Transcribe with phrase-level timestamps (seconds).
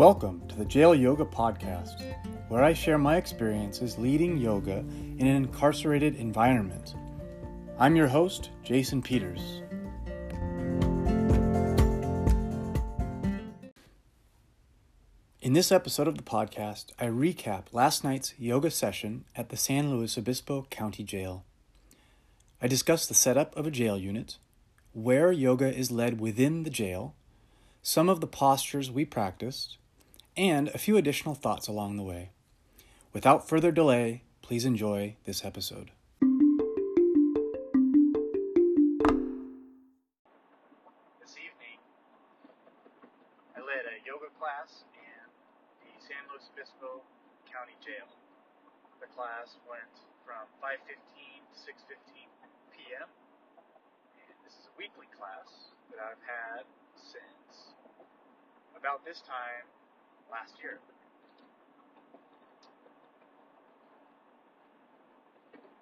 [0.00, 2.02] Welcome to the Jail Yoga Podcast,
[2.48, 6.94] where I share my experiences leading yoga in an incarcerated environment.
[7.78, 9.60] I'm your host, Jason Peters.
[15.42, 19.90] In this episode of the podcast, I recap last night's yoga session at the San
[19.90, 21.44] Luis Obispo County Jail.
[22.62, 24.38] I discuss the setup of a jail unit,
[24.94, 27.14] where yoga is led within the jail,
[27.82, 29.76] some of the postures we practiced,
[30.40, 32.30] and a few additional thoughts along the way.
[33.12, 35.92] Without further delay, please enjoy this episode.
[41.20, 41.76] This evening,
[43.52, 45.20] I led a yoga class in
[45.84, 47.04] the San Luis Obispo
[47.44, 48.08] County Jail.
[49.04, 49.92] The class went
[50.24, 52.32] from 5:15 to 6:15
[52.72, 53.12] p.m.
[54.24, 56.64] And this is a weekly class that I've had
[56.96, 57.76] since
[58.72, 59.68] about this time
[60.30, 60.78] last year.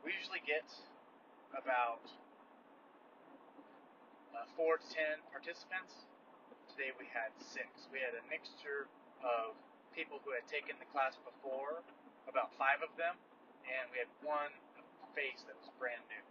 [0.00, 0.64] We usually get
[1.52, 2.08] about
[4.32, 6.08] uh, four to ten participants.
[6.72, 7.68] Today we had six.
[7.92, 8.88] We had a mixture
[9.20, 9.52] of
[9.92, 11.84] people who had taken the class before,
[12.24, 13.20] about five of them,
[13.68, 14.54] and we had one
[15.12, 16.24] face that was brand new.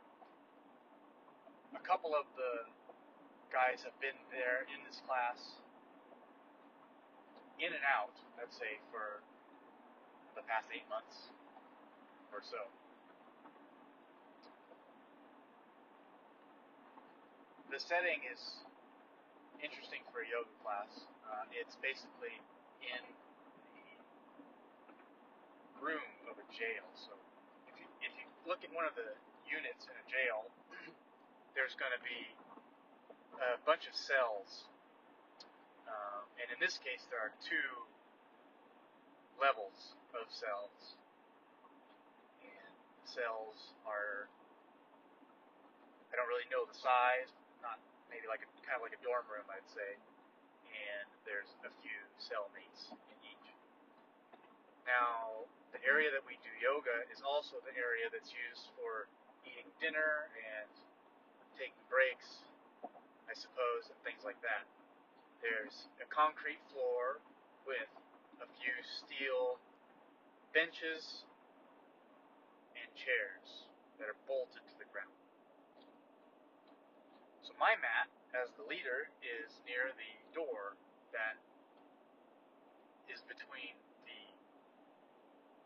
[1.78, 2.66] A couple of the
[3.54, 5.62] guys have been there in this class,
[7.58, 9.22] in and out, let's say, for
[10.38, 11.34] the past eight months
[12.34, 12.70] or so.
[17.78, 18.42] the setting is
[19.60, 20.90] interesting for a yoga class.
[21.28, 22.34] Uh, it's basically
[22.82, 23.04] in
[25.76, 26.88] the room of a jail.
[26.96, 27.14] So
[27.68, 29.14] if you, if you look at one of the
[29.46, 30.48] units in a jail,
[31.56, 32.34] there's going to be
[33.38, 34.72] a bunch of cells.
[35.88, 37.72] Uh, and in this case, there are two
[39.40, 41.00] levels of cells.
[42.44, 42.73] And
[43.08, 44.28] cells are,
[46.11, 47.32] I don't really know the size,
[47.64, 47.80] not
[48.11, 49.95] maybe like a kind of like a dorm room, I'd say.
[50.67, 53.48] And there's a few cellmates in each.
[54.84, 59.08] Now, the area that we do yoga is also the area that's used for
[59.44, 60.72] eating dinner and
[61.60, 62.44] taking breaks,
[63.28, 64.64] I suppose, and things like that.
[65.42, 67.21] There's a concrete floor
[67.70, 67.92] with
[68.42, 69.61] a few steel
[70.53, 71.25] benches
[72.73, 73.70] and chairs
[74.02, 75.14] that are bolted to the ground.
[77.45, 80.73] So my mat, as the leader, is near the door
[81.14, 81.37] that
[83.09, 83.77] is between
[84.09, 84.23] the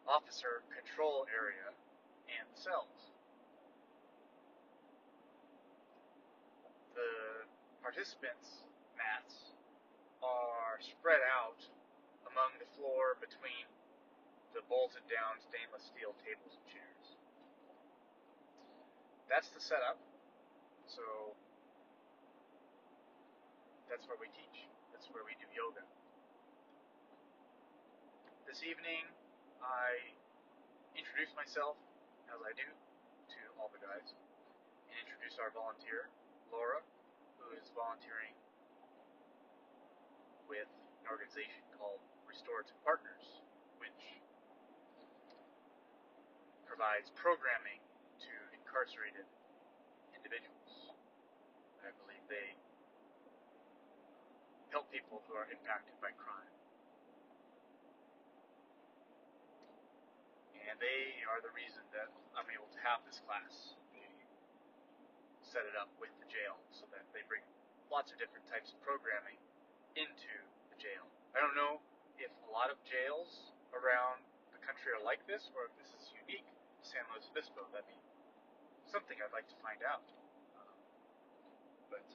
[0.07, 1.71] officer control area
[2.27, 3.11] and the cells.
[6.95, 7.47] The
[7.79, 8.67] participants'
[8.99, 9.50] mats
[10.21, 11.59] are spread out
[12.29, 13.65] among the floor between
[14.53, 17.05] the bolted down stainless steel tables and chairs.
[19.27, 19.97] That's the setup.
[20.87, 21.03] So
[23.87, 24.67] that's where we teach.
[24.91, 25.83] That's where we do yoga.
[28.43, 29.07] This evening,
[29.63, 30.11] I
[30.99, 31.79] introduce myself,
[32.27, 34.11] as I do, to all the guys,
[34.91, 36.11] and introduce our volunteer,
[36.51, 36.83] Laura,
[37.39, 38.35] who is volunteering
[40.51, 43.23] with an organization called Restorative Partners,
[43.79, 44.03] which
[46.67, 47.79] provides programming
[48.19, 49.23] to incarcerated
[50.12, 50.91] individuals.
[51.88, 52.59] I believe they
[54.75, 56.51] help people who are impacted by crime.
[60.68, 63.79] And they are the reason that I'm able to have this class.
[63.95, 64.03] They
[65.47, 67.47] set it up with the jail so that they bring
[67.88, 69.39] lots of different types of programming
[69.96, 70.34] into
[70.72, 71.03] the jail.
[71.35, 71.84] I don't know
[72.19, 76.12] if a lot of jails around the country are like this or if this is
[76.28, 77.68] unique to San Luis Obispo.
[77.72, 78.00] That'd be
[78.91, 80.03] something I'd like to find out.
[80.59, 80.75] Um,
[81.91, 82.06] but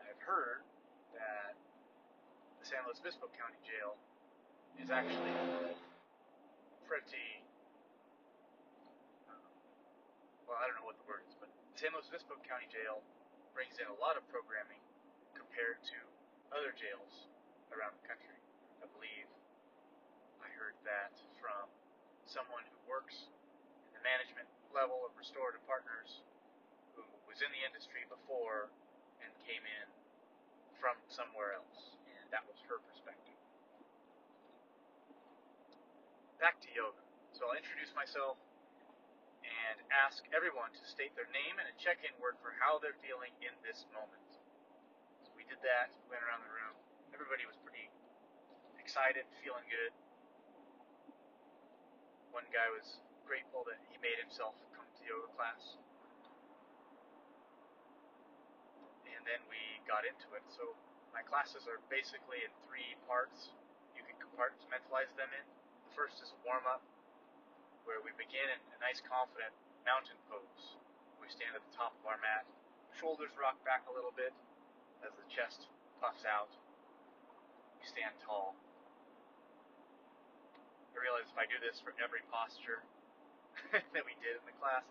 [0.00, 0.64] I've heard
[1.16, 1.56] that
[2.60, 3.96] the San Luis Obispo County Jail
[4.80, 5.36] is actually
[6.88, 7.44] pretty.
[9.28, 9.36] Uh,
[10.48, 13.00] well, I don't know what the word is, but San Luis Obispo County Jail
[13.52, 14.80] brings in a lot of programming
[15.36, 15.96] compared to
[16.52, 17.28] other jails
[17.72, 18.36] around the country.
[18.84, 19.28] I believe
[20.44, 21.68] I heard that from
[22.28, 23.28] someone who works
[23.88, 26.20] in the management level of Restorative Partners
[26.96, 28.68] who was in the industry before
[29.24, 29.86] and came in
[30.76, 33.38] from somewhere else, and that was her perspective.
[36.42, 36.98] Back to yoga.
[37.32, 38.36] So I'll introduce myself
[39.46, 42.98] and ask everyone to state their name and a check in word for how they're
[42.98, 44.31] feeling in this moment.
[45.52, 46.72] Did that, we went around the room.
[47.12, 47.84] Everybody was pretty
[48.80, 49.92] excited, feeling good.
[52.32, 55.76] One guy was grateful that he made himself come to yoga class.
[59.04, 60.44] And then we got into it.
[60.48, 60.72] So
[61.12, 63.52] my classes are basically in three parts.
[63.92, 65.44] You can compartmentalize them in.
[65.84, 66.80] The first is a warm up,
[67.84, 69.52] where we begin in a nice, confident
[69.84, 70.80] mountain pose.
[71.20, 72.48] We stand at the top of our mat,
[72.96, 74.32] shoulders rock back a little bit
[75.02, 75.66] as the chest
[75.98, 76.50] puffs out.
[77.78, 78.54] you stand tall.
[80.94, 82.82] I realize if I do this for every posture
[83.94, 84.86] that we did in the class,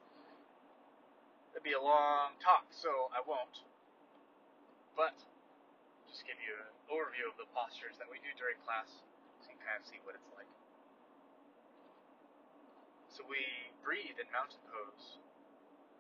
[1.56, 3.64] it'd be a long talk, so I won't.
[4.96, 5.16] But
[6.12, 8.92] just give you an overview of the postures that we do during class
[9.40, 10.50] so you can kind of see what it's like.
[13.12, 13.44] So we
[13.84, 15.20] breathe in mountain pose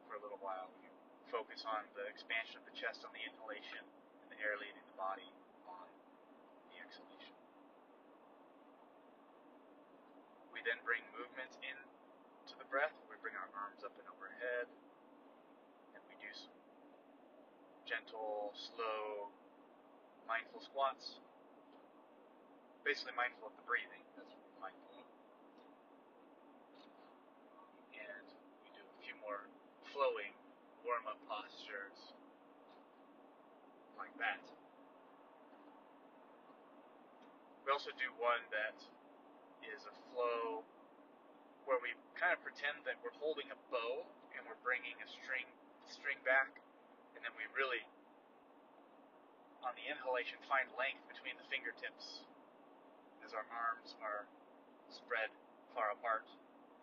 [0.08, 0.68] for a little while.
[0.84, 0.92] We
[1.32, 3.88] focus on the expansion of the chest on the inhalation
[4.42, 5.30] air the body
[5.70, 5.86] on
[6.74, 7.38] the exhalation.
[10.50, 11.78] We then bring movement in
[12.50, 12.94] to the breath.
[13.06, 14.66] We bring our arms up and overhead,
[15.94, 16.58] and we do some
[17.86, 19.30] gentle, slow,
[20.26, 21.22] mindful squats.
[22.82, 24.02] Basically, mindful of the breathing.
[24.18, 25.06] That's mindful.
[27.94, 28.26] And
[28.66, 29.46] we do a few more
[29.94, 30.34] flowing
[30.82, 32.11] warm up postures
[34.22, 34.42] that.
[37.66, 38.78] We also do one that
[39.66, 40.66] is a flow
[41.66, 45.46] where we kind of pretend that we're holding a bow and we're bringing a string
[45.90, 46.48] string back,
[47.18, 47.84] and then we really,
[49.60, 52.24] on the inhalation, find length between the fingertips
[53.28, 54.24] as our arms are
[54.88, 55.28] spread
[55.76, 56.24] far apart,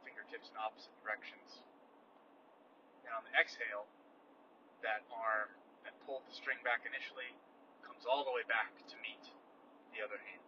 [0.04, 1.64] fingertips in opposite directions.
[3.08, 3.88] And on the exhale,
[4.84, 5.56] that arm
[5.88, 7.32] that pulled the string back initially
[7.80, 9.24] comes all the way back to meet
[9.96, 10.44] the other hand.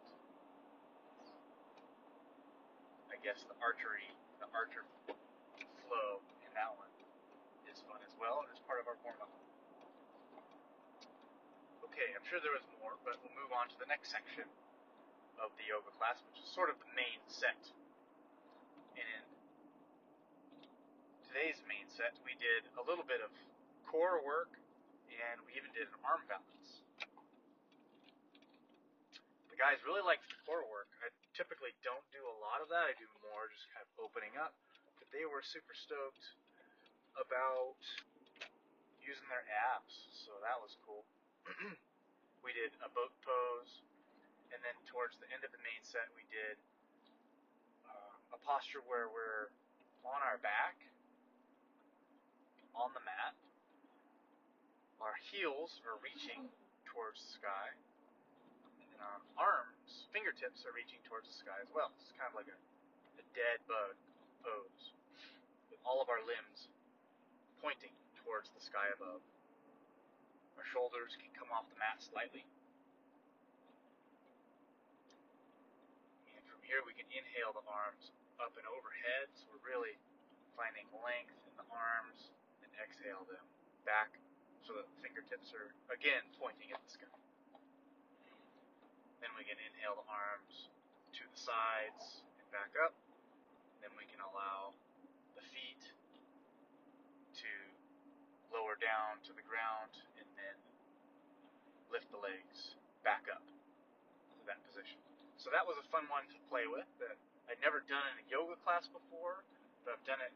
[3.08, 4.04] I guess the archery,
[4.36, 4.84] the archer
[5.88, 6.92] flow in that one
[7.72, 9.32] is fun as well, and it's part of our warm up.
[11.88, 14.44] Okay, I'm sure there was more, but we'll move on to the next section
[15.40, 17.56] of the yoga class, which is sort of the main set.
[18.92, 19.24] And in
[21.32, 23.32] today's main set, we did a little bit of
[23.88, 24.59] core work,
[25.10, 26.86] and we even did an arm balance.
[29.50, 30.88] The guys really liked the core work.
[31.02, 32.86] I typically don't do a lot of that.
[32.86, 34.54] I do more just kind of opening up.
[35.02, 36.22] But they were super stoked
[37.18, 37.80] about
[39.02, 39.42] using their
[39.74, 41.02] abs, so that was cool.
[42.46, 43.82] we did a boat pose,
[44.54, 46.56] and then towards the end of the main set, we did
[47.88, 49.50] uh, a posture where we're
[50.06, 50.78] on our back,
[52.76, 53.34] on the mat.
[55.00, 56.44] Our heels are reaching
[56.84, 57.72] towards the sky,
[58.84, 61.88] and then our arms, fingertips, are reaching towards the sky as well.
[61.96, 62.58] It's kind of like a,
[63.16, 63.96] a dead bug
[64.44, 64.92] pose,
[65.72, 66.68] with all of our limbs
[67.64, 69.24] pointing towards the sky above.
[70.60, 72.44] Our shoulders can come off the mat slightly.
[76.36, 79.96] And from here we can inhale the arms up and overhead, so we're really
[80.60, 82.28] finding length in the arms,
[82.60, 83.48] and exhale them
[83.88, 84.20] back
[84.70, 87.10] so that the fingertips are again pointing at the sky.
[89.18, 90.70] Then we can inhale the arms
[91.18, 92.94] to the sides and back up.
[93.82, 94.70] Then we can allow
[95.34, 95.82] the feet
[97.42, 97.50] to
[98.54, 99.90] lower down to the ground
[100.22, 100.56] and then
[101.90, 105.02] lift the legs back up to that position.
[105.34, 107.18] So that was a fun one to play with that
[107.50, 109.42] I'd never done in a yoga class before,
[109.82, 110.30] but I've done it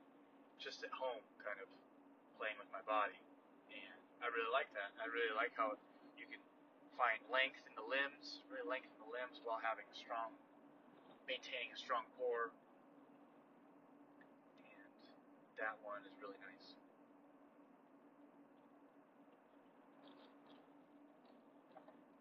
[0.59, 1.71] just at home, kind of
[2.35, 3.15] playing with my body.
[4.25, 4.89] I really like that.
[4.97, 5.77] I really like how
[6.17, 6.41] you can
[6.97, 10.33] find length in the limbs, really lengthen the limbs while having a strong,
[11.29, 12.49] maintaining a strong core.
[14.65, 14.89] And
[15.61, 16.73] that one is really nice.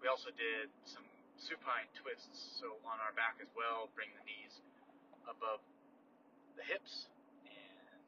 [0.03, 1.07] We also did some
[1.39, 4.59] supine twists, so on our back as well, bring the knees
[5.23, 5.63] above
[6.59, 7.07] the hips,
[7.47, 8.03] and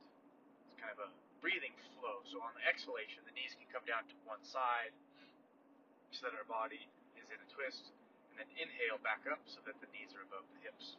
[0.68, 2.26] it's kind of a breathing flow.
[2.26, 4.90] So on the exhalation, the knees can come down to one side
[6.10, 6.82] so that our body
[7.22, 7.94] is in a twist,
[8.34, 10.98] and then inhale back up so that the knees are above the hips,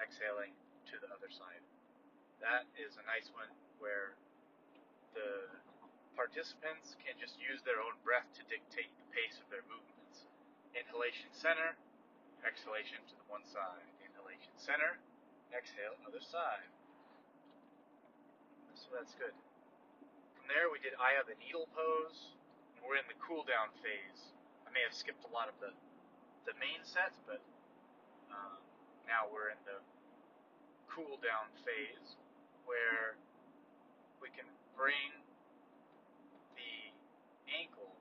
[0.00, 0.56] exhaling
[0.88, 1.60] to the other side.
[2.40, 4.16] That is a nice one where
[5.12, 5.52] the
[6.16, 10.24] participants can just use their own breath to dictate the pace of their movements.
[10.72, 11.76] Inhalation center,
[12.40, 13.84] exhalation to the one side.
[14.00, 14.96] Inhalation center,
[15.52, 16.72] exhale other side.
[18.80, 19.36] So that's good.
[20.48, 22.32] There, we did eye of the needle pose.
[22.76, 24.32] And we're in the cool down phase.
[24.66, 25.72] I may have skipped a lot of the
[26.48, 27.40] the main sets, but
[28.32, 28.60] Um,
[29.08, 29.80] now we're in the
[30.92, 32.16] cool down phase
[32.68, 33.16] where
[34.20, 34.44] we can
[34.76, 35.12] bring
[36.56, 36.74] the
[37.48, 37.96] ankle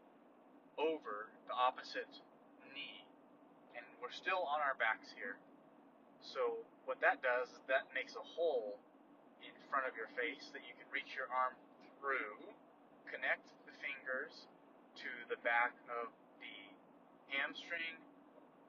[0.77, 2.11] over the opposite
[2.75, 3.03] knee.
[3.75, 5.39] And we're still on our backs here.
[6.21, 8.79] So what that does is that makes a hole
[9.43, 11.55] in front of your face that you can reach your arm
[11.99, 12.37] through,
[13.09, 14.47] connect the fingers
[15.01, 16.09] to the back of
[16.41, 16.57] the
[17.31, 17.97] hamstring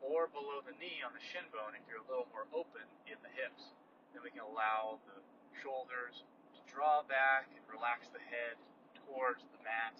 [0.02, 3.18] or below the knee on the shin bone if you're a little more open in
[3.24, 3.74] the hips.
[4.14, 5.18] Then we can allow the
[5.60, 6.22] shoulders
[6.54, 8.56] to draw back and relax the head
[9.04, 9.96] towards the mat.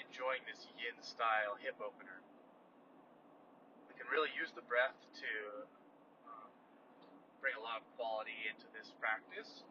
[0.00, 2.18] Enjoying this yin style hip opener.
[3.86, 5.32] We can really use the breath to
[6.26, 6.50] um,
[7.38, 9.62] bring a lot of quality into this practice.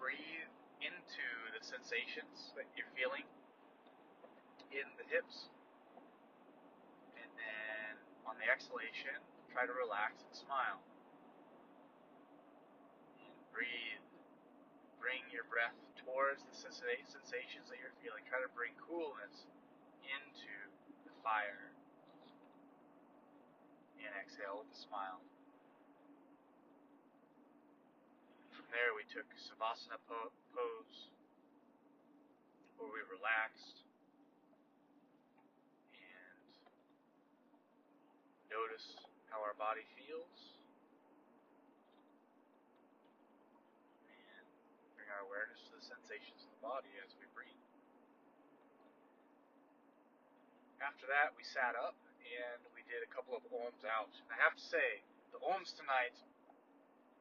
[0.00, 0.48] Breathe
[0.80, 3.28] into the sensations that you're feeling
[4.72, 5.52] in the hips.
[7.20, 9.12] And then on the exhalation,
[9.52, 10.80] try to relax and smile.
[13.20, 14.00] And breathe.
[14.96, 18.24] Bring your breath towards the sensations that you're feeling.
[18.24, 19.44] Try to bring coolness
[20.08, 20.54] into
[21.04, 21.76] the fire.
[24.00, 25.20] And exhale with a smile.
[28.70, 31.10] There, we took Savasana pose,
[32.78, 33.82] where we relaxed
[35.90, 36.38] and
[38.46, 38.94] Notice
[39.30, 40.58] how our body feels.
[44.06, 44.46] And
[44.94, 47.66] bring our awareness to the sensations of the body as we breathe.
[50.78, 54.14] After that, we sat up and we did a couple of ohms out.
[54.14, 55.02] And I have to say,
[55.34, 56.14] the ohms tonight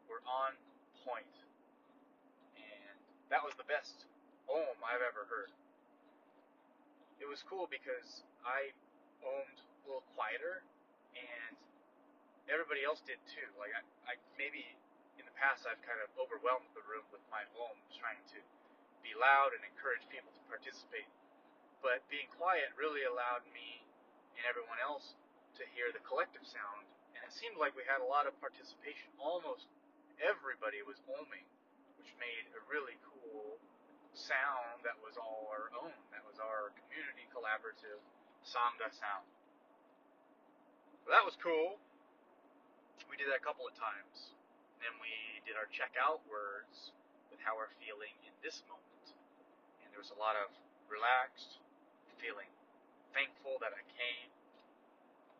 [0.05, 0.53] were on
[1.05, 1.35] point.
[2.57, 2.97] And
[3.29, 4.07] that was the best
[4.49, 5.51] ohm I've ever heard.
[7.19, 8.71] It was cool because I
[9.21, 10.63] ohmed a little quieter
[11.15, 11.55] and
[12.47, 13.45] everybody else did too.
[13.59, 14.63] Like I, I maybe
[15.19, 18.39] in the past I've kind of overwhelmed the room with my own trying to
[19.03, 21.07] be loud and encourage people to participate.
[21.83, 23.83] But being quiet really allowed me
[24.39, 25.15] and everyone else
[25.59, 29.11] to hear the collective sound, and it seemed like we had a lot of participation.
[29.19, 29.67] Almost
[30.19, 31.47] everybody was oming,
[31.95, 33.55] which made a really cool
[34.13, 35.95] sound that was all our own.
[36.11, 37.99] That was our community collaborative
[38.43, 39.27] Sangha sound.
[41.05, 41.79] So that was cool.
[43.07, 44.35] We did that a couple of times.
[44.83, 45.11] Then we
[45.47, 46.91] did our checkout words
[47.31, 49.05] with how we're feeling in this moment.
[49.83, 50.51] And there was a lot of
[50.91, 51.59] relaxed,
[52.19, 52.51] feeling
[53.15, 54.29] thankful that I came,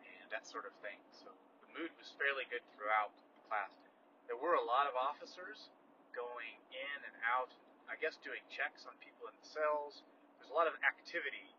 [0.04, 0.98] and that sort of thing.
[1.12, 1.30] So
[1.64, 3.88] the mood was fairly good throughout the class.
[4.30, 5.74] There were a lot of officers
[6.14, 7.50] going in and out,
[7.90, 10.06] I guess doing checks on people in the cells.
[10.38, 11.50] There's a lot of activity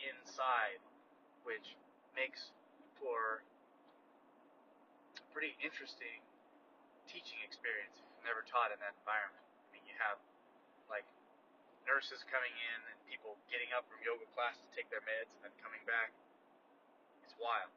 [0.00, 0.80] inside,
[1.44, 1.76] which
[2.16, 2.48] makes
[2.96, 3.44] for
[5.20, 6.24] a pretty interesting
[7.04, 9.44] teaching experience if you've never taught in that environment.
[9.44, 10.16] I mean, you have
[10.88, 11.04] like
[11.84, 15.44] nurses coming in and people getting up from yoga class to take their meds and
[15.44, 16.08] then coming back.
[17.20, 17.68] It's wild.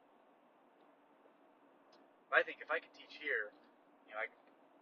[2.32, 3.52] But I think if I could teach here,
[4.18, 4.26] I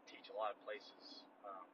[0.07, 1.27] teach a lot of places.
[1.43, 1.67] Um,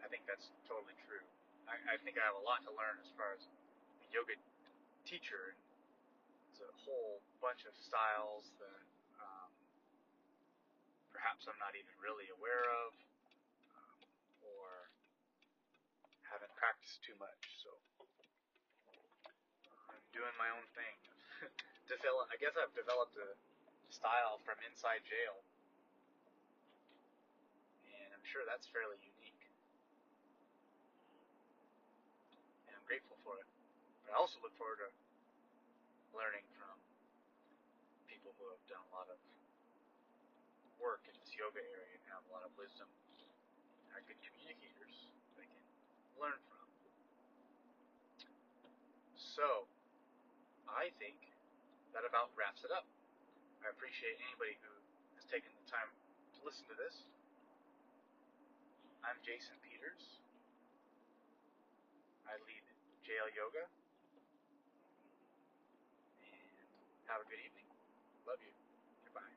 [0.00, 1.22] I think that's totally true.
[1.68, 4.34] I, I think I have a lot to learn as far as a yoga
[5.04, 5.54] teacher
[6.56, 8.80] it's a whole bunch of styles that
[9.20, 9.52] um,
[11.12, 12.96] perhaps I'm not even really aware of
[13.76, 13.98] um,
[14.40, 14.88] or
[16.24, 17.60] haven't practiced too much.
[17.60, 17.76] So
[19.92, 20.96] I'm doing my own thing.
[21.92, 23.36] Develop, I guess I've developed a
[23.90, 25.40] style from inside jail,
[27.86, 29.44] and I'm sure that's fairly unique.
[32.66, 33.48] And I'm grateful for it.
[34.04, 34.90] But I also look forward to
[36.14, 36.74] learning from
[38.10, 39.18] people who have done a lot of
[40.80, 42.88] work in this yoga area and have a lot of wisdom,
[43.96, 45.08] are good communicators
[45.40, 45.64] they can
[46.20, 46.66] learn from.
[49.16, 49.68] So,
[50.68, 51.16] I think
[51.92, 52.84] that about wraps it up.
[53.66, 54.70] I appreciate anybody who
[55.18, 55.90] has taken the time
[56.38, 57.02] to listen to this.
[59.02, 60.22] I'm Jason Peters.
[62.30, 62.62] I lead
[63.02, 63.66] Jail Yoga.
[67.10, 67.66] Have a good evening.
[68.22, 68.54] Love you.
[69.10, 69.34] Goodbye.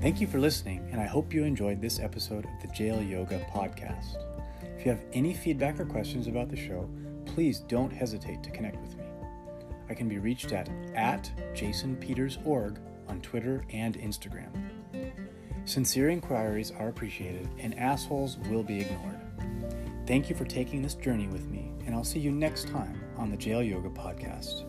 [0.00, 3.44] Thank you for listening, and I hope you enjoyed this episode of the Jail Yoga
[3.52, 4.22] podcast.
[4.78, 6.88] If you have any feedback or questions about the show,
[7.34, 9.04] please don't hesitate to connect with me.
[9.90, 14.50] I can be reached at, at jasonpeters.org on Twitter and Instagram.
[15.64, 19.20] Sincere inquiries are appreciated, and assholes will be ignored.
[20.06, 23.30] Thank you for taking this journey with me, and I'll see you next time on
[23.30, 24.62] the Jail Yoga Podcast.